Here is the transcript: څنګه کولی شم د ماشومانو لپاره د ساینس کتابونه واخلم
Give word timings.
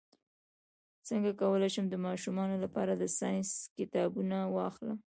څنګه 1.07 1.29
کولی 1.41 1.69
شم 1.73 1.85
د 1.89 1.95
ماشومانو 2.07 2.55
لپاره 2.63 2.91
د 2.95 3.03
ساینس 3.17 3.49
کتابونه 3.77 4.37
واخلم 4.55 4.97